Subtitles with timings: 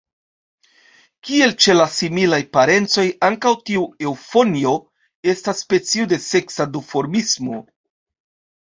[1.27, 4.75] Kiel ĉe la similaj parencoj, ankaŭ tiu eŭfonjo
[5.37, 7.65] estas specio de seksa duformismo.